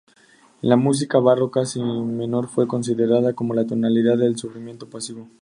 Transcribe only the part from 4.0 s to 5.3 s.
del sufrimiento pasivo.